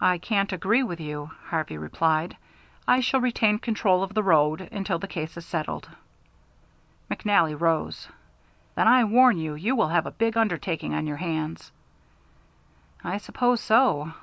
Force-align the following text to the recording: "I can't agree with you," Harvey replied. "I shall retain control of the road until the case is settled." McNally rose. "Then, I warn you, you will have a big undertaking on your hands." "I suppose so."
"I 0.00 0.16
can't 0.16 0.50
agree 0.50 0.82
with 0.82 0.98
you," 0.98 1.30
Harvey 1.50 1.76
replied. 1.76 2.38
"I 2.88 3.00
shall 3.00 3.20
retain 3.20 3.58
control 3.58 4.02
of 4.02 4.14
the 4.14 4.22
road 4.22 4.62
until 4.72 4.98
the 4.98 5.06
case 5.06 5.36
is 5.36 5.44
settled." 5.44 5.86
McNally 7.10 7.54
rose. 7.54 8.08
"Then, 8.76 8.88
I 8.88 9.04
warn 9.04 9.36
you, 9.36 9.52
you 9.54 9.76
will 9.76 9.88
have 9.88 10.06
a 10.06 10.10
big 10.10 10.38
undertaking 10.38 10.94
on 10.94 11.06
your 11.06 11.18
hands." 11.18 11.70
"I 13.04 13.18
suppose 13.18 13.60
so." 13.60 14.14